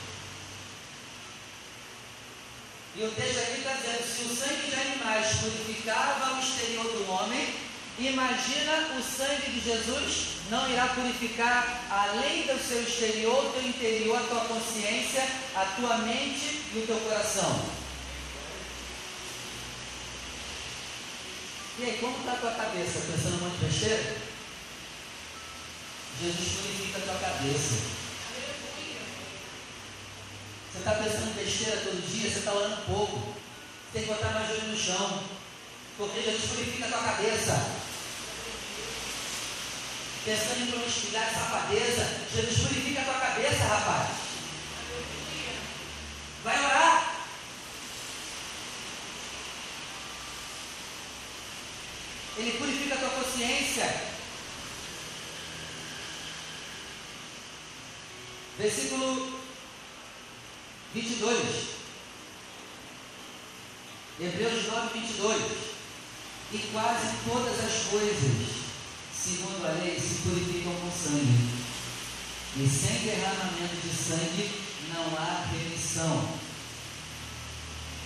[2.97, 7.11] E o texto aqui está dizendo: se o sangue de animais purificava o exterior do
[7.11, 7.55] homem,
[7.99, 14.29] imagina o sangue de Jesus não irá purificar além do seu exterior, teu interior, a
[14.29, 15.27] tua consciência,
[15.57, 17.65] a tua mente e o teu coração.
[21.79, 23.01] E aí, como está a tua cabeça?
[23.11, 24.17] Pensando muito besteira?
[26.23, 28.04] Jesus purifica a tua cabeça.
[30.75, 33.17] Você está pensando besteira todo dia, você está orando pouco.
[33.17, 35.23] Você tem que botar mais olho no chão.
[35.97, 37.71] Porque Jesus purifica a tua cabeça.
[40.25, 44.09] Pensando em promiscuidade, safadeza, Jesus purifica a tua cabeça, rapaz.
[46.43, 47.15] Vai orar.
[52.37, 54.13] Ele purifica a tua consciência.
[58.59, 59.34] Versículo
[60.95, 61.75] 22.
[64.21, 65.43] Hebreus 9, 22.
[66.53, 68.47] E quase todas as coisas,
[69.13, 71.51] segundo a lei, se purificam com sangue.
[72.57, 74.51] E sem derramamento de sangue
[74.95, 76.29] não há remissão.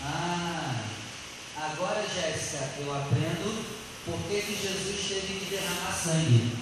[0.03, 0.85] Ah,
[1.57, 3.67] agora Jéssica, eu aprendo
[4.07, 6.57] por que, que Jesus teve que derramar sangue.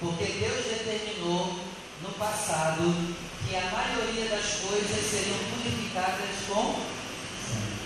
[0.00, 1.66] Porque Deus determinou
[2.02, 3.16] no passado
[3.48, 6.74] que a maioria das coisas seriam purificadas com
[7.46, 7.76] sangue.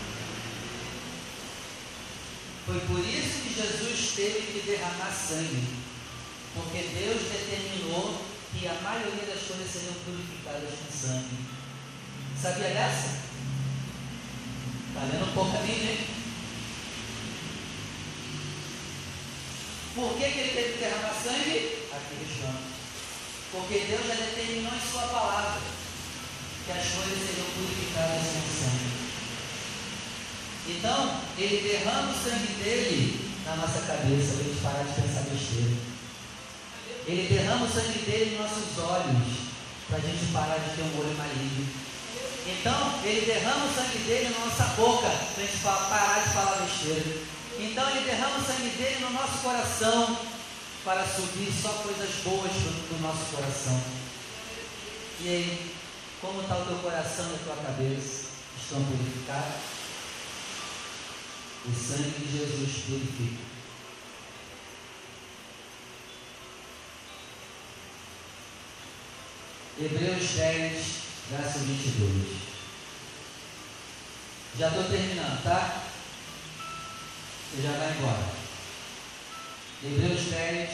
[2.67, 5.81] Foi por isso que Jesus teve que derramar sangue.
[6.55, 11.37] Porque Deus determinou que a maioria das coisas seriam purificadas com sangue.
[12.41, 13.21] Sabia dessa?
[14.89, 16.07] Está lendo um pouco ali, né?
[19.95, 21.87] Por que, que ele teve que derramar sangue?
[21.93, 22.80] Aqui estamos.
[23.53, 25.61] Porque Deus já determinou em Sua palavra
[26.65, 28.91] que as coisas seriam purificadas com sangue.
[30.69, 35.23] Então, Ele derrama o sangue dele na nossa cabeça, para a gente parar de pensar
[35.31, 35.77] besteira.
[37.07, 39.51] Ele derrama o sangue dele nos nossos olhos,
[39.89, 41.67] para a gente parar de ter um olho maligno.
[42.47, 46.63] Então, Ele derrama o sangue dele na nossa boca, para a gente parar de falar
[46.63, 47.19] besteira.
[47.59, 50.19] Então, Ele derrama o sangue dele no nosso coração,
[50.85, 53.81] para subir só coisas boas do nosso coração.
[55.21, 55.75] E aí,
[56.21, 58.31] como está o teu coração e a tua cabeça?
[58.61, 59.81] Estão purificados?
[61.67, 63.51] O sangue de Jesus purifica.
[69.79, 70.87] Hebreus 10,
[71.31, 72.37] verso 22.
[74.59, 75.83] Já estou terminando, tá?
[77.51, 78.40] Você já vai embora.
[79.83, 80.71] Hebreus 10,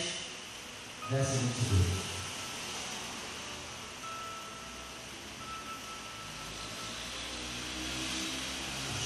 [1.11, 1.87] verso 22.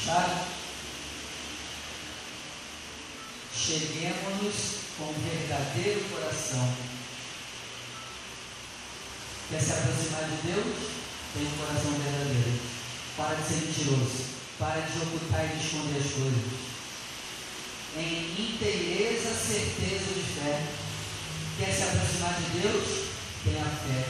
[0.01, 0.44] Acharam?
[3.55, 4.57] Cheguemos-nos
[4.96, 6.74] com verdadeiro coração.
[9.51, 10.76] Quer se aproximar de Deus?
[11.34, 12.59] Tem um coração verdadeiro.
[13.18, 14.24] Para de ser mentiroso.
[14.59, 16.69] Para de ocultar e de esconder as coisas
[17.97, 20.66] em inteireza, certeza de fé.
[21.59, 23.09] Quer se aproximar de Deus?
[23.45, 24.05] Tenha fé.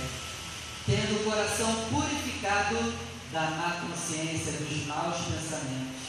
[0.87, 2.95] Tendo o coração purificado
[3.33, 6.01] da má consciência, dos maus pensamentos.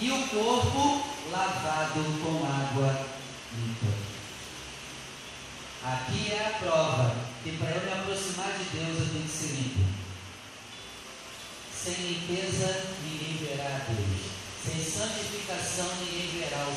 [0.00, 3.06] E o corpo lavado com água
[3.56, 4.10] limpa.
[5.82, 9.52] Aqui é a prova que para eu me aproximar de Deus eu tenho que ser
[9.56, 9.84] limpo.
[11.74, 14.30] Sem limpeza ninguém verá a Deus.
[14.62, 16.19] Sem santificação ninguém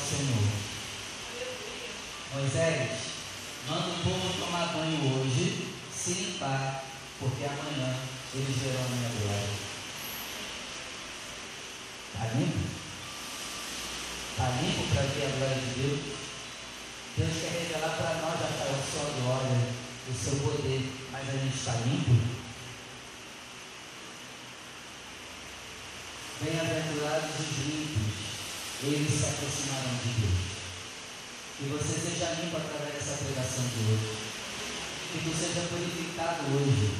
[0.04, 0.64] Senhor.
[2.34, 2.90] Moisés,
[3.68, 6.84] manda o povo tomar banho hoje, se limpar,
[7.18, 7.96] porque amanhã
[8.34, 9.48] eles verão a minha glória.
[12.12, 12.84] Está limpo?
[14.30, 16.00] Está limpo para ver a glória de Deus?
[17.16, 18.54] Deus quer revelar para nós a
[18.90, 19.68] sua glória,
[20.10, 22.44] o seu poder, mas a gente está limpo?
[26.42, 28.13] Bem-aventurados os limpos,
[28.82, 30.40] eles se aproximarão de Deus.
[31.56, 34.08] Que você seja limpo através dessa pregação de hoje.
[35.12, 36.90] Que você seja purificado hoje.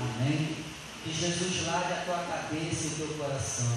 [0.00, 0.56] Amém?
[1.04, 3.74] Que Jesus lave a tua cabeça e o teu coração.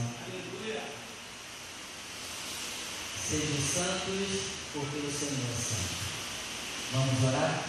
[3.27, 4.29] Sejam santos,
[4.71, 6.05] porque o Senhor é santo.
[6.93, 7.63] Vamos orar?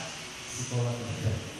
[0.54, 1.56] Se coloca em pé.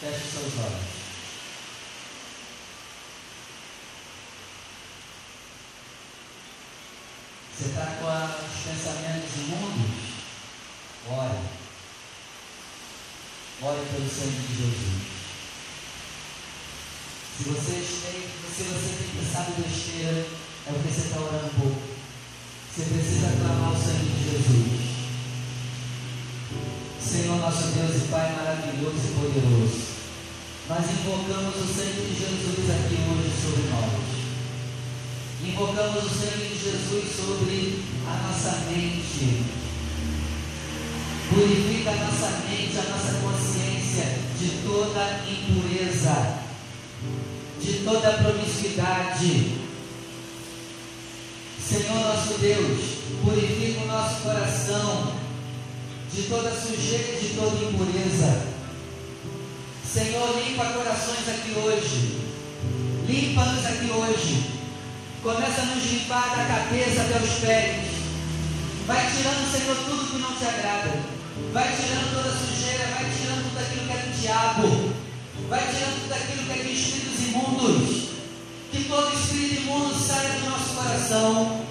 [0.00, 0.86] Feche seus olhos.
[7.52, 9.94] Você está com os pensamentos imundos?
[11.08, 11.40] Ore.
[13.62, 15.16] Ore pelo sangue de Jesus.
[17.36, 18.20] Se você, tem,
[18.54, 20.26] se você tem pensado besteira,
[20.66, 21.82] é porque você está orando pouco.
[22.74, 24.86] Você precisa clamar o sangue de Jesus.
[27.00, 29.86] Senhor nosso Deus e Pai maravilhoso e poderoso.
[30.68, 34.16] Nós invocamos o sangue de Jesus aqui hoje sobre nós.
[35.44, 39.44] Invocamos o sangue de Jesus sobre a nossa mente.
[41.28, 46.40] Purifica a nossa mente, a nossa consciência de toda impureza,
[47.60, 49.65] de toda promiscuidade
[51.68, 52.80] Senhor nosso Deus,
[53.24, 55.14] purifica o nosso coração
[56.14, 58.46] de toda sujeira e de toda impureza.
[59.84, 62.20] Senhor, limpa corações aqui hoje.
[63.08, 64.46] Limpa-nos aqui hoje.
[65.24, 67.86] Começa a nos limpar da cabeça até os pés.
[68.86, 71.00] Vai tirando, Senhor, tudo que não te agrada.
[71.52, 74.92] Vai tirando toda sujeira, vai tirando tudo aquilo que é do diabo,
[75.48, 78.05] vai tirando tudo aquilo que é de espíritos imundos.
[78.72, 81.66] Que todo espírito imundo saia do nosso coração,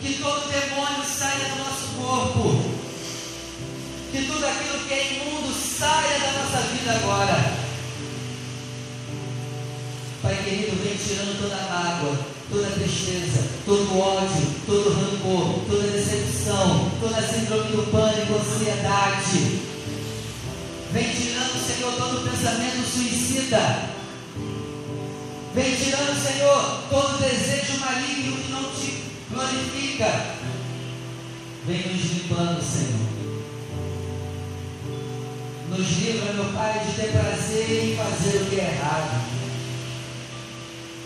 [0.00, 2.62] que todo demônio saia do nosso corpo,
[4.12, 7.64] que tudo aquilo que é imundo saia da nossa vida agora.
[10.22, 12.18] Pai querido, vem tirando toda a mágoa,
[12.50, 17.76] toda a tristeza, todo o ódio, todo o rancor, toda a decepção, toda a síndrome
[17.76, 19.60] do pânico, ansiedade.
[20.92, 23.93] Vem tirando, Senhor, todo o pensamento suicida.
[25.54, 30.34] Vem tirando, Senhor, todo desejo maligno que não te glorifica.
[31.64, 33.14] Vem nos limpando, Senhor.
[35.68, 39.24] Nos livra, meu Pai, de ter prazer em fazer o que é errado.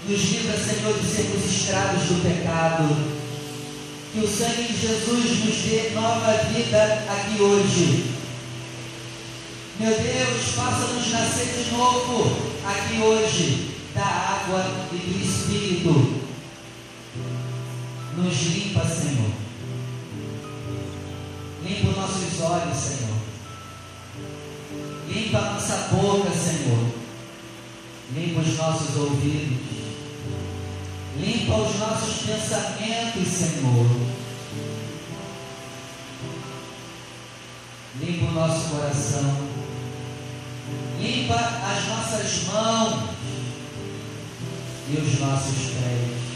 [0.08, 3.18] Nos livra, Senhor, de sermos escravos do pecado.
[4.14, 8.14] Que o sangue de Jesus nos dê nova vida aqui hoje.
[9.78, 13.67] Meu Deus, faça-nos nascer de novo aqui hoje,
[13.98, 16.22] da água e do Espírito.
[18.16, 19.32] Nos limpa, Senhor.
[21.64, 23.18] Limpa os nossos olhos, Senhor.
[25.08, 26.92] Limpa a nossa boca, Senhor.
[28.14, 29.58] Limpa os nossos ouvidos.
[31.16, 33.86] Limpa os nossos pensamentos, Senhor.
[38.00, 39.48] Limpa o nosso coração.
[41.00, 43.18] Limpa as nossas mãos
[44.90, 46.28] e os nossos pés.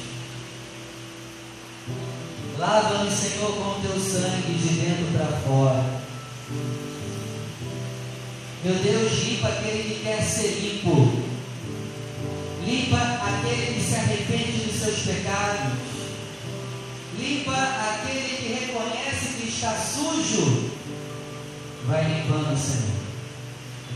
[2.59, 6.03] Lava-nos, Senhor, com teu sangue de dentro para fora.
[8.63, 11.13] Meu Deus, limpa aquele que quer ser limpo.
[12.65, 15.73] Limpa aquele que se arrepende dos seus pecados.
[17.19, 20.71] Limpa aquele que reconhece que está sujo.
[21.87, 22.93] Vai limpando, Senhor.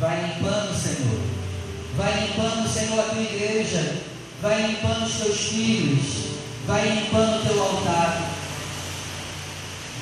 [0.00, 1.20] Vai limpando, Senhor.
[1.96, 4.05] Vai limpando, Senhor, a tua igreja.
[4.46, 6.06] Vai limpando os teus filhos.
[6.68, 8.30] Vai limpando o teu altar.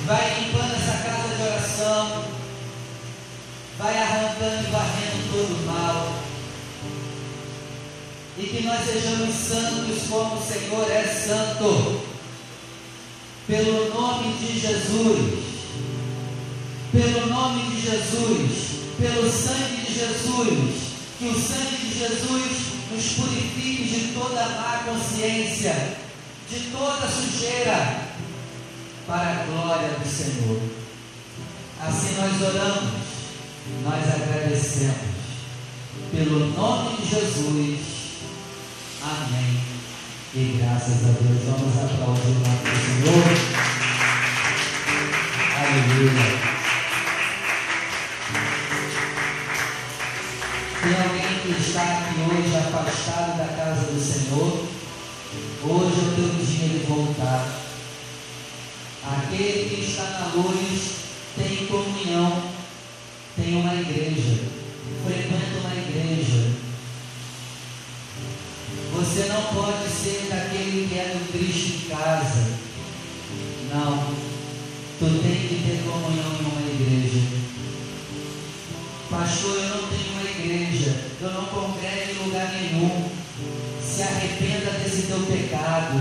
[0.05, 2.25] Vai limpando essa casa de oração.
[3.79, 6.25] Vai arrancando e varrendo todo o mal
[8.37, 12.01] e que nós sejamos santos como o Senhor é santo,
[13.47, 15.43] pelo nome de Jesus,
[16.91, 20.81] pelo nome de Jesus, pelo sangue de Jesus,
[21.17, 25.97] que o sangue de Jesus nos purifique de toda má consciência,
[26.49, 28.05] de toda sujeira,
[29.07, 30.61] para a glória do Senhor.
[31.81, 32.91] Assim nós oramos,
[33.83, 34.95] nós agradecemos,
[36.11, 37.79] pelo nome de Jesus.
[39.03, 39.61] Amém.
[40.33, 43.65] E graças a Deus, vamos aplaudir o nome do Senhor.
[45.57, 46.54] Aleluia.
[51.85, 54.65] Aqui hoje afastado da casa do Senhor?
[55.63, 57.61] Hoje é o teu dia de voltar.
[59.05, 60.95] Aquele que está na luz
[61.37, 62.43] tem comunhão,
[63.35, 64.45] tem uma igreja,
[65.05, 66.51] frequenta uma igreja,
[68.95, 72.65] você não pode ser daquele que é do Cristo em casa.
[73.73, 74.15] Não.
[74.97, 77.19] Tu tem que ter comunhão em uma igreja.
[79.09, 80.04] Pastor, eu não tenho.
[81.25, 83.09] Eu não congrego em lugar nenhum.
[83.81, 85.99] Se arrependa desse teu pecado.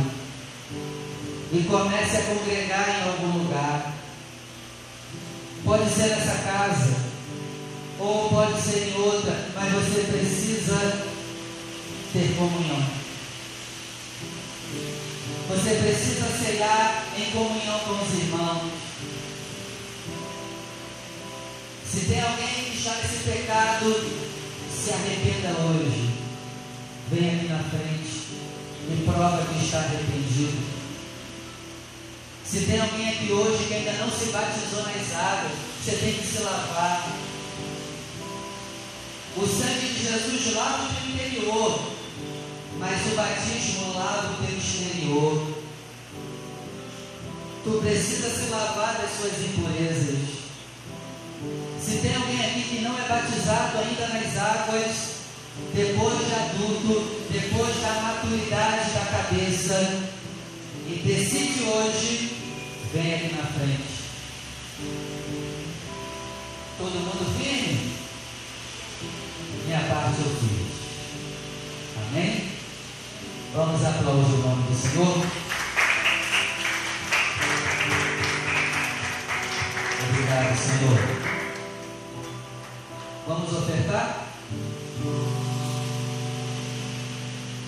[1.50, 3.94] E comece a congregar em algum lugar.
[5.64, 6.94] Pode ser nessa casa.
[7.98, 9.48] Ou pode ser em outra.
[9.54, 11.06] Mas você precisa
[12.12, 12.84] ter comunhão.
[15.48, 18.72] Você precisa cegar em comunhão com os irmãos.
[21.90, 24.34] Se tem alguém que está nesse pecado,
[24.84, 26.10] se arrependa hoje.
[27.10, 28.24] Vem aqui na frente
[28.90, 30.62] e prova que está arrependido.
[32.44, 36.26] Se tem alguém aqui hoje que ainda não se batizou nas águas, você tem que
[36.26, 37.08] se lavar.
[39.38, 41.80] O sangue de Jesus lava o interior,
[42.78, 45.64] mas o batismo lava o teu exterior.
[47.64, 50.43] Tu precisa se lavar das suas impurezas.
[51.80, 55.14] Se tem alguém aqui que não é batizado ainda nas águas,
[55.74, 60.02] depois de adulto, depois da maturidade da cabeça,
[60.86, 62.36] e decide hoje,
[62.92, 63.94] vem aqui na frente.
[66.78, 67.94] Todo mundo firme?
[69.66, 70.74] Minha parte eu fiz.
[72.08, 72.48] Amém?
[73.54, 75.26] Vamos aplaudir o nome do Senhor.
[80.08, 80.56] Obrigado.
[80.58, 81.23] Senhor.
[83.26, 84.28] Vamos ofertar?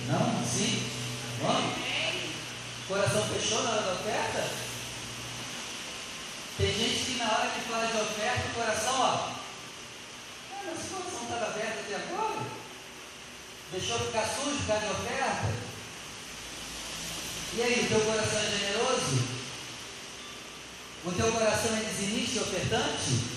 [0.05, 0.45] Não?
[0.45, 0.83] Sim?
[1.41, 1.73] Vamos?
[2.87, 4.49] Coração fechou na hora da oferta?
[6.59, 9.29] Tem gente que na hora que fala de oferta, o coração, ó.
[10.51, 12.39] Ah, mas o coração estava aberto até agora?
[13.71, 15.53] Deixou ficar sujo por causa de oferta?
[17.53, 19.27] E aí, o teu coração é generoso?
[21.03, 23.36] O teu coração é dizimista e ofertante?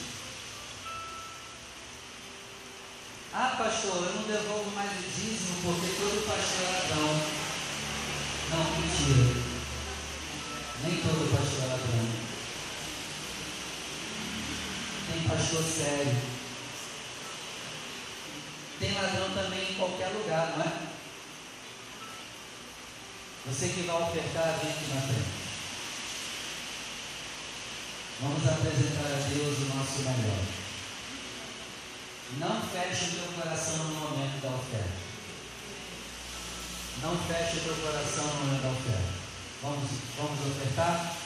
[3.32, 7.14] Ah, pastor, eu não devolvo mais o dízimo porque todo pastor é ladrão.
[8.50, 9.50] Não, mentira.
[10.82, 12.08] Nem todo pastor é ladrão.
[15.06, 16.16] Tem pastor sério.
[18.80, 20.72] Tem ladrão também em qualquer lugar, não é?
[23.46, 25.40] Você que vai ofertar, vem aqui na frente.
[28.20, 30.69] Vamos apresentar a Deus o nosso melhor.
[32.38, 35.10] Não feche o teu coração no momento da oferta.
[37.02, 39.20] Não feche o teu coração no momento da oferta.
[39.62, 41.16] Vamos, vamos ofertar?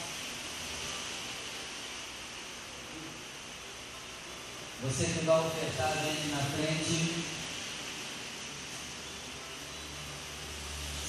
[4.82, 7.24] Você que vai ofertar, vem na frente.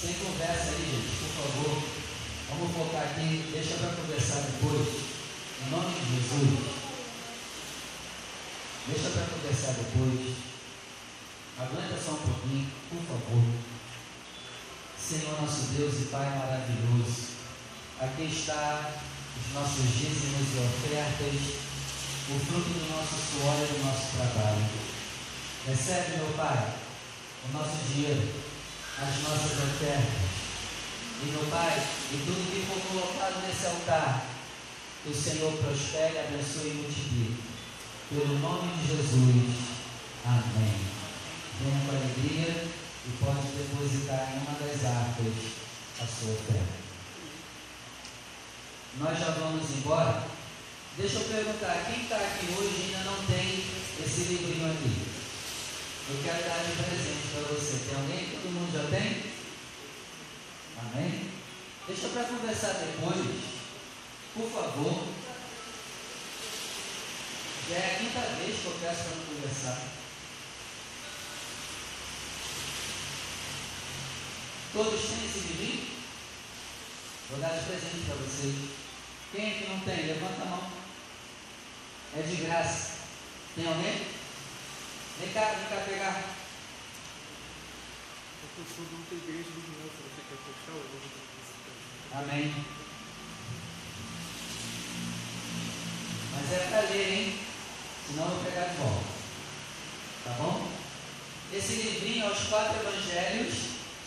[0.01, 1.83] Sem conversa aí, gente, por favor.
[2.49, 4.87] Vamos focar aqui, deixa para conversar depois.
[5.65, 6.74] Em nome de Jesus.
[8.87, 10.37] Deixa para conversar depois.
[11.57, 13.43] Aguenta só um pouquinho, por favor.
[15.01, 17.33] Senhor nosso Deus e Pai maravilhoso,
[17.99, 18.93] aqui está
[19.37, 21.41] os nossos dízimos e ofertas,
[22.29, 24.69] o fruto do nosso suor e do nosso trabalho.
[25.65, 26.75] Recebe, meu Pai,
[27.49, 28.33] o nosso dinheiro,
[29.01, 30.29] as nossas ofertas.
[31.23, 31.81] E, meu Pai,
[32.11, 34.27] e tudo que for colocado nesse altar,
[35.03, 37.54] que o Senhor prospere, abençoe e multiplique
[38.09, 39.55] pelo nome de Jesus.
[40.25, 40.75] Amém.
[41.59, 42.67] Venha com alegria
[43.05, 45.33] e pode depositar em uma das arcas
[46.01, 46.61] a sua fé.
[48.99, 50.23] Nós já vamos embora.
[50.97, 53.65] Deixa eu perguntar, quem está aqui hoje ainda não tem
[53.99, 55.15] esse livrinho aqui?
[56.07, 57.89] Eu quero dar de presente para você.
[57.89, 58.29] Tem alguém?
[58.29, 59.23] Todo mundo já tem?
[60.79, 61.29] Amém?
[61.87, 63.25] Deixa para conversar depois.
[64.35, 65.03] Por favor,
[67.67, 69.81] já é a quinta vez que eu peço para não conversar.
[74.71, 75.87] Todos têm esse livrinho?
[77.29, 78.55] Vou dar de presente para vocês.
[79.31, 80.05] Quem é que não tem?
[80.05, 80.71] Levanta a mão.
[82.15, 82.99] É de graça.
[83.55, 84.07] Tem alguém?
[85.19, 86.23] Vem cá, vem cá pegar.
[88.43, 92.53] A pessoa não tem igreja de novo, você quer fechar o Amém.
[96.31, 97.54] Mas é para ler, hein?
[98.07, 99.05] Senão eu vou pegar de volta.
[100.25, 100.67] Tá bom?
[101.53, 103.53] Esse livrinho é os quatro evangelhos,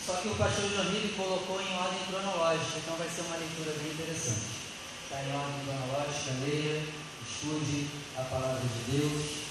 [0.05, 3.92] só que o pastor Johnny colocou em ordem cronológica, então vai ser uma leitura bem
[3.92, 4.59] interessante.
[5.05, 6.82] Está em ordem cronológica, leia,
[7.22, 9.49] estude a palavra de Deus.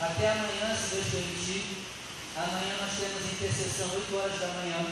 [0.00, 1.84] Até amanhã, se Deus permitir.
[2.36, 4.86] Amanhã nós temos intercessão 8 horas da manhã.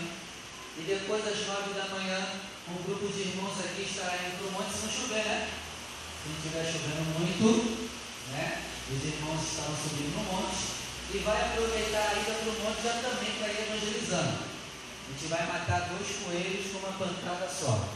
[0.79, 2.27] E depois das 9 da manhã,
[2.69, 5.49] um grupo de irmãos aqui estará indo para o monte se não chover, né?
[5.49, 7.89] Se não estiver chovendo muito,
[8.33, 8.63] né?
[8.91, 10.77] Os irmãos estavam subindo no monte
[11.15, 14.39] e vai aproveitar a ida para o monte já também para ir evangelizando.
[14.39, 17.89] A gente vai matar dois coelhos com uma pancada só.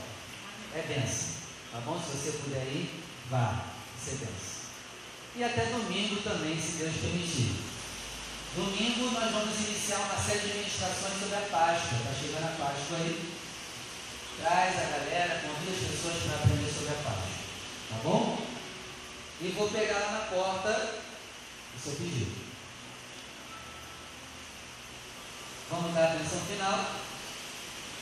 [0.75, 1.35] É benção.
[1.73, 1.99] Tá bom?
[1.99, 3.67] Se você puder ir, vá.
[4.01, 4.61] Isso é benção.
[5.37, 7.55] E até domingo também, se Deus permitir.
[8.55, 11.99] Domingo nós vamos iniciar uma série de ministrações sobre a Páscoa.
[11.99, 13.33] Está chegando a Páscoa aí.
[14.41, 17.41] Traz a galera, convida as pessoas para aprender sobre a Páscoa.
[17.91, 18.50] Tá bom?
[19.43, 21.01] E vou pegar lá na porta
[21.75, 22.31] o seu pedido.
[25.71, 26.85] Vamos dar a bênção final.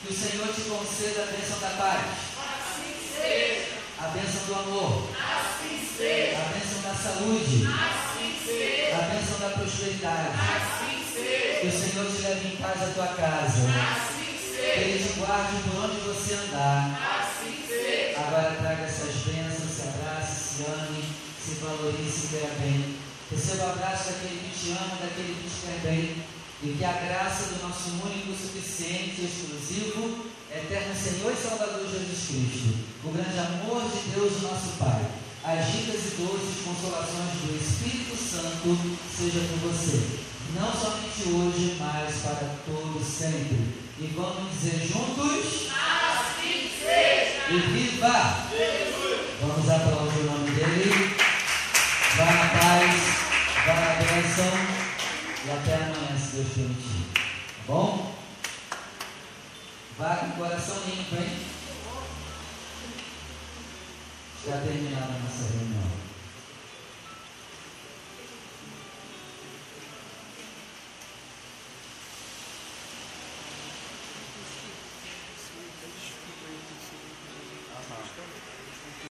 [0.01, 2.05] Que o Senhor te conceda a bênção da paz.
[2.35, 3.79] Assim seja.
[3.99, 5.09] A bênção do amor.
[5.13, 6.37] Assim seja.
[6.39, 7.67] A bênção da saúde.
[7.67, 8.97] Assim seja.
[8.97, 10.29] A bênção da prosperidade.
[10.33, 11.59] Assim seja.
[11.61, 13.61] Que o Senhor te leve em paz à tua casa.
[13.69, 14.79] Assim Que seja.
[14.79, 17.21] Ele te guarde por onde você andar.
[17.21, 18.19] Assim seja.
[18.19, 22.95] Agora traga essas bênçãos, se abrace, se ame se valorize, se quer bem.
[23.31, 26.23] Receba o abraço daquele que te ama, daquele que te quer bem.
[26.61, 32.75] E que a graça do nosso único, suficiente, exclusivo, eterno Senhor e Salvador Jesus Cristo,
[33.05, 35.05] o grande amor de Deus, nosso Pai,
[35.43, 38.75] as ricas e doces consolações do Espírito Santo
[39.07, 40.19] seja com você,
[40.53, 43.89] não somente hoje, mas para todos sempre.
[43.97, 47.51] E vamos dizer juntos: Assim seja.
[47.51, 48.47] E viva!
[48.51, 49.09] Jesus.
[49.41, 50.38] Vamos aplaudir o
[54.39, 54.79] bênção
[55.45, 57.05] e até amanhã, se Deus permitir.
[57.13, 58.15] Tá bom?
[59.97, 61.39] Vá com o coração limpo, hein?
[64.45, 65.98] Já terminada a nossa reunião.